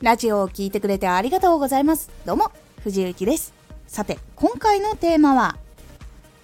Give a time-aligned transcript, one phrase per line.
[0.00, 2.08] ラジオを聴いてくれてありがとうございます。
[2.24, 2.52] どうも
[2.84, 3.52] 藤幸です。
[3.88, 5.56] さて今回のテーマは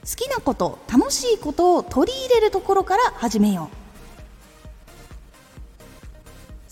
[0.02, 3.76] 好きなこと楽しいことを取り入れるところから始めよう。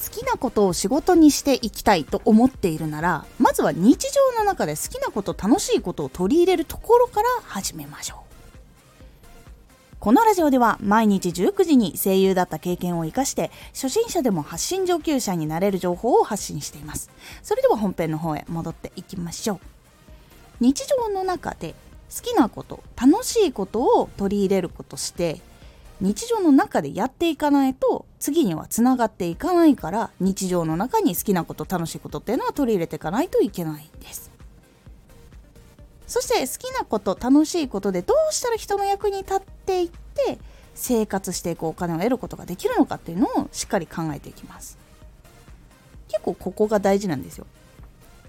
[0.04, 8.31] 好きなことを仕事にしていきたいと思っているならまずは日常の中で好きなこと楽しいことを取り入れるところから始めましょう。
[10.02, 17.08] このラジオでは毎日19時に声優だった経験を生かして初心者でも発信上級者になれる情報を発信しています。
[17.44, 19.60] それでは本編の方へ戻っていきましょう。
[20.58, 21.76] 日常の中で
[22.12, 25.40] 好きなこと楽しいことを取り入れることして
[26.00, 34.31] 日常の中でやっていかないと次にはつながっていかないから日常の中に好きなこと楽しいことっていうのは取り入れていかないといけないんです。
[36.12, 40.38] そして好きなこと楽しいことでどうしたら人の役に立っていって
[40.74, 44.76] 生活していくお金を得ることができるのかっていうのをしっかり考えていきます。
[46.08, 47.46] 結構ここが大事なんですよ。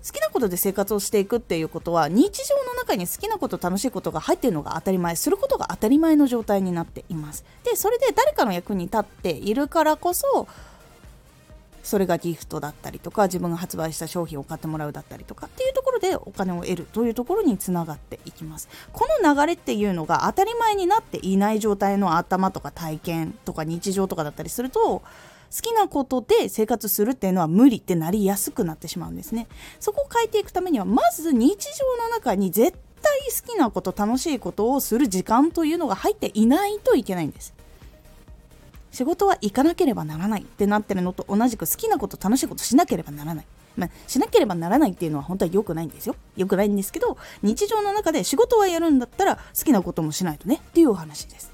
[0.06, 7.44] 好きなことで生活をしていくっていうことは日常の中に好きなこと楽しいことが入っているのが当たり前することが当たり前の状態になっています。
[7.66, 10.48] でそれで誰かの役に立っているからこそ
[11.84, 18.70] それがギフトだったりとか自分が発売した商品を買ってもらうだったりとかっていうところでお金を得るというところにつながっていきます。
[18.94, 29.48] この流れっていうのが当たり前になっていない状態の頭とか体験とか日常とかだったりすると好きなことで生活するっていうのは無理ってなりやすくなってしまうんですね。
[29.80, 37.54] そこを変えていくためにはまず日常の中に絶対好きなこと楽しいことをする時間というのが入っていないといけないんです。
[38.94, 43.46] 仕事は行かなければならないってなってるのと同じく好きなこと楽しいことしなければならない。
[43.76, 46.16] まあ、しなければならないっていうのは本当は良くないんですよ。
[46.38, 51.52] 良くないんですけど、日常の中で仕事はやるんだったら好きなこともしないとねっていうお話です。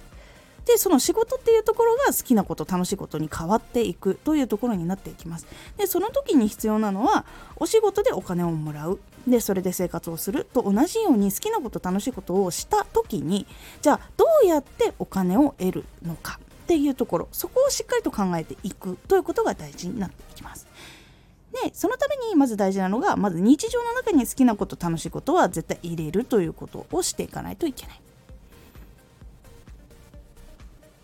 [0.65, 5.47] で、その仕事っていうところが好きなこと、楽しいことに変わっていくというところになっていきます。
[5.77, 8.99] で、その時に必要なのは、お仕事でお金をもらう。
[9.25, 13.47] で、それで生活をすると同じように好きなこと、楽しいことをした時に、
[13.81, 20.67] じゃあどうやってお金を得るのかっていうところそこをしっかりと考えていくということが大事になっていきます。
[21.51, 28.01] でそのためにまず大事なのがまず日常の中に好きなこと楽しいことは絶対入れるということをしていかないといけない。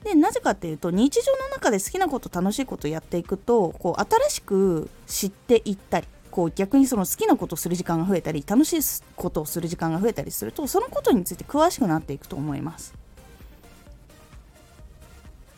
[0.03, 13.04] でなぜかっていうと日常の中で好きなこと楽しいことやっていくとこう新しく知っていったりこう逆にその好きなことをする時間が増えたり楽しいことをする時間が増えたりするとそのことについて詳しくなっていくと思います。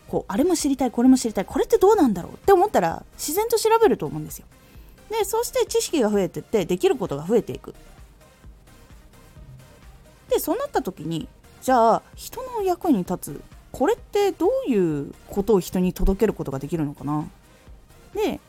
[0.08, 4.46] こうあれも知りたいこれも知りたいこれってどうなんだろうって思ったら自然と調べると思うんですよ。
[5.10, 7.76] でそうして知識が増えてってできることが増えていく。
[10.30, 11.28] でそうなった時に
[11.62, 13.42] じゃあ人の役に立つ
[13.72, 17.28] これってどういうことを人に届けることができるのかな
[18.14, 18.40] で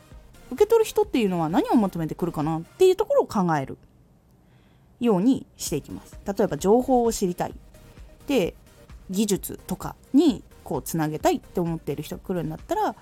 [0.51, 2.59] 受け取る人っていうのは何を求めてくるかな？
[2.59, 3.77] っていうところを考える
[4.99, 6.17] ようにしていきます。
[6.25, 7.53] 例えば情報を知りたい。
[8.27, 8.53] で
[9.09, 12.95] 技術とかにこうつなげたいって思っている人が来るんだったら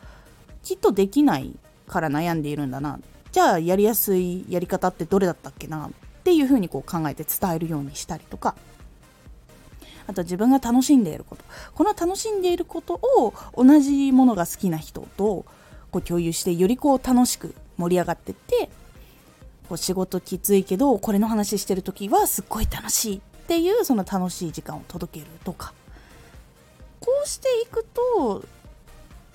[0.64, 1.56] きっとできない
[1.88, 3.00] から悩んでいるんだな。
[3.32, 5.92] じゃあやりやすいやり方ってどれだったっけなっ
[6.24, 8.56] ていうふうにこう考えて伝えるようにしたりとか。
[10.08, 11.44] あと自分が楽しんでいること。
[11.76, 15.46] この楽しんでいることを同じものが好きな人と
[15.92, 18.70] こう共有してよりこう楽しく盛り上がってって
[19.68, 25.74] こう仕事きついけどこれの話してる時はすっごい楽しいっていうその楽しい時間を届けるとか。
[27.08, 28.44] こうしていくと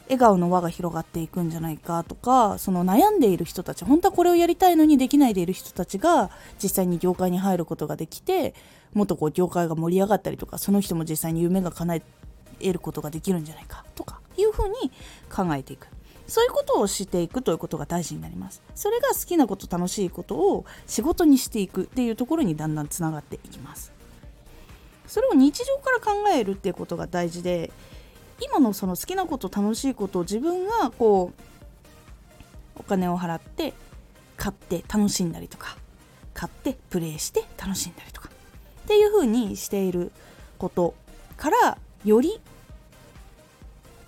[0.04, 6.30] 笑顔の輪が広がっていくんじゃないかとかその悩んでいる人たち本当はこれをやりたいのにできないでいる人たちが
[6.62, 8.54] 実際に業界に入ることができて
[8.92, 12.00] もっとこう業界が盛り上がったりとかその人も実際に夢が叶
[12.60, 14.92] えることができるんじゃないかとかいうふうに
[15.34, 15.86] 考えていく。
[16.26, 18.62] そういうことをしていくということが大事になります。
[18.74, 23.91] それが好きなこと楽しいことを仕事にしていくっていうところにだんだんつながっていきます。
[25.12, 27.70] それを日常から考えるっていうことが大事で
[28.40, 31.42] 今のその好きなこと楽しいことを自分がこう
[32.76, 33.74] お金を払って
[34.38, 35.76] 買って楽しんだりとか
[36.32, 38.30] 買ってプレイして楽しんだりとか
[38.84, 40.12] っていう風にしている
[40.56, 40.94] こと
[41.36, 41.76] から
[42.06, 42.40] より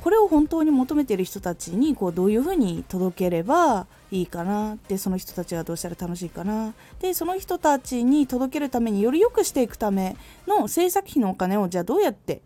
[0.04, 4.76] これを本当に求めてる人たちにこうどういうふうに届ければいいかな。
[4.86, 6.74] でその人たちがどうしたら楽しいかな。
[7.00, 10.14] でその人たちに届けるためにより良くしていくため
[10.46, 12.42] の制作費のお金をじゃあどうやって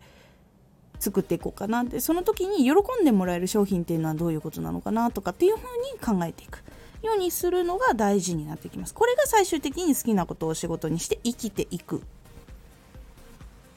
[0.99, 1.83] 作っていこうかな。
[1.83, 2.71] でその時に喜
[3.01, 6.63] んでもらえる商品っていうのはどういうことなのかなとかっていうふうに考えていく。
[7.01, 8.93] ようにするのが大事になってきます。
[8.93, 12.03] これが最終的に好きなことを仕事にして生きていく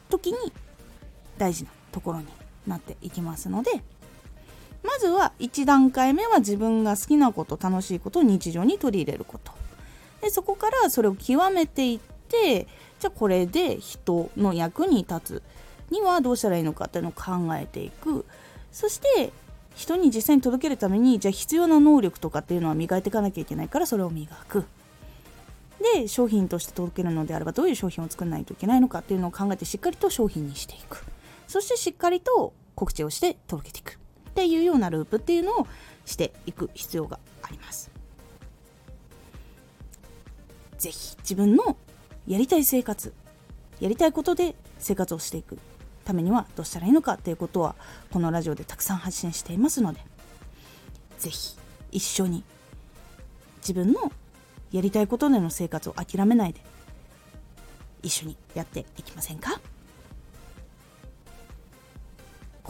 [0.09, 0.53] 時に
[1.37, 2.27] 大事なところに
[2.67, 3.71] なっていきますので
[4.83, 9.53] まずは1段階目は自分が好きなこと楽しいことを日常に取り入れること。
[10.21, 12.67] でそこからそれを極めていって
[12.99, 15.43] じゃあこれで人の役に立つ。
[15.93, 18.25] にはどうしたらいいのかっていうのを考えていく。
[18.73, 19.31] そして
[19.75, 24.65] 人に実際に届けるためにじゃあ必要な能力とかっていうのは磨いていかなきゃいけないからそれを磨く。
[25.95, 31.05] で商品として届けるのであればどういう商品を作らないといけないのかっていうのを考えてしっかりと商品にしていく。
[31.47, 33.99] そしてしっかりと告知をして届けていく
[34.31, 35.67] っていうようなループっていうのを
[36.05, 37.91] していく必要があります。
[40.79, 41.77] 是非自分の
[42.27, 43.13] やりたい生活
[43.79, 45.59] やりたいことで生活をしていく
[46.05, 47.77] ためにはどうしたらいいのかっていうことは
[48.13, 50.01] このラジオでたくさん発信していますので
[51.19, 51.57] 是非
[51.93, 52.43] 一緒に
[53.59, 54.11] 自分の
[54.73, 56.61] やりたいことでの生活を諦めないで
[58.03, 59.61] 一緒にやっていきませんか？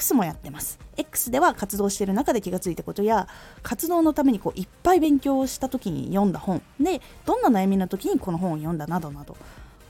[0.00, 0.78] X もやってます。
[0.96, 3.28] X では活動している中で気がついたことや
[3.62, 6.62] 活動のためにこういっぱい勉強した時に読んだ本。
[6.80, 9.36] でどんな悩みの時にこの本を読んだなどなど。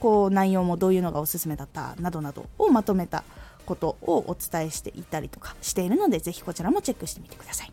[0.00, 3.22] こう内容もどういうのがおすすめだったなどなどをまとめた
[3.66, 7.72] ことをお伝えしていたりとかしているのでぜひこちらもチェックしてみてください。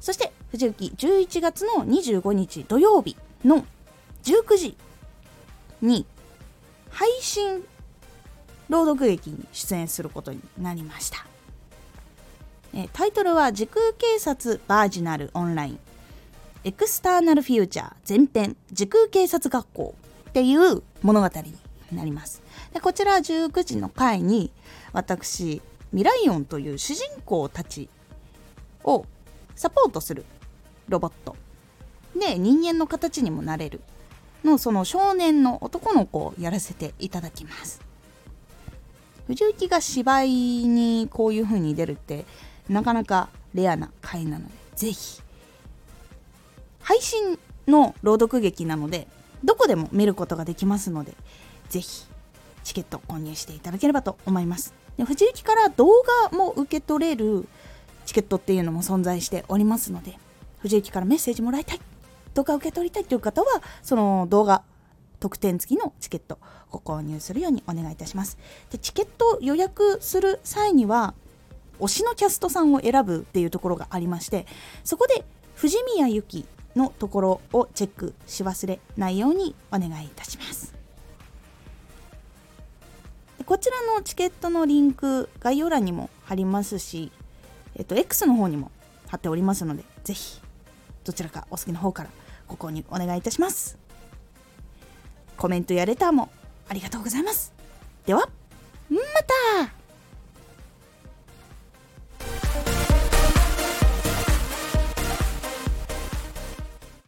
[0.00, 3.64] そして藤雪11月の25日土曜日の
[4.24, 4.76] 19時
[5.80, 6.04] に
[6.90, 7.64] 配信
[8.68, 11.26] 朗読劇に出演することになりました。
[12.92, 15.78] タイトルは時空警察バージナルオンライン
[16.64, 19.94] エクスターナルフューチャー前編時空警察学校
[20.28, 21.54] っていう物語に
[21.96, 22.42] なります。
[22.74, 24.52] でこちら19時の回に
[24.92, 25.62] 私
[25.92, 27.88] ミライオンという主人公たち
[28.84, 29.06] を
[29.56, 30.26] サポートする
[30.88, 31.36] ロボット
[32.14, 33.80] で人間の形にもなれる
[34.44, 37.87] のその少年の男の子をやらせていただきます。
[39.28, 42.24] 藤雪が芝居にこういう風に出るって
[42.68, 45.20] なかなかレアな回なのでぜひ
[46.80, 49.06] 配信の朗読劇なので
[49.44, 51.12] どこでも見ることができますので
[51.68, 52.06] ぜひ
[52.64, 54.74] チケット購入していただければと思います。
[54.96, 55.86] で藤雪から動
[56.30, 57.46] 画も受け取れる
[58.06, 60.18] チケットっていうのも存在しておりますので
[60.60, 61.80] 藤雪からメッセージもらいたい
[62.34, 64.62] 動画受け取りたいという方はその動画
[65.20, 66.38] 特典付きのチケット
[66.70, 68.38] ご購入するようにお願いいたします。
[68.70, 71.14] でチケット予約する際には
[71.80, 74.46] 推しのキャストさんを選ぶっていうところがありまして
[74.82, 75.24] そこで
[75.54, 76.44] 藤宮由紀
[76.74, 80.74] のところをチェックし忘れないようにお願いいたします。
[83.44, 87.10] こちらのチケットのリンク概要欄にも貼りますし、
[87.76, 88.70] えっと、X の方にも
[89.06, 90.42] 貼っておりますのでぜひ
[91.02, 92.10] どちらかお好きな方から
[92.46, 93.87] ご購入お願いいたします。
[95.38, 96.28] コメントやレターも
[96.68, 97.52] ありがとうございます。
[98.04, 98.28] では、
[98.90, 98.98] ま
[99.66, 99.72] た